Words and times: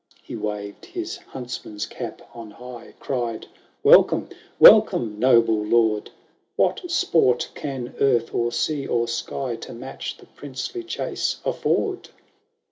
VII 0.09 0.17
He 0.23 0.35
waved 0.35 0.85
his 0.87 1.17
huntsman's 1.17 1.85
cap 1.85 2.23
on 2.33 2.49
high, 2.49 2.95
Cried, 2.99 3.45
""Welcome, 3.83 4.29
welcome, 4.57 5.19
noble 5.19 5.63
lord! 5.63 6.09
What 6.55 6.89
sport 6.89 7.51
can 7.53 7.93
earth, 7.99 8.33
or 8.33 8.51
sea, 8.51 8.87
or 8.87 9.07
sky, 9.07 9.57
To 9.57 9.73
match 9.73 10.17
the 10.17 10.25
princely 10.25 10.83
chase 10.83 11.39
afford 11.45 12.09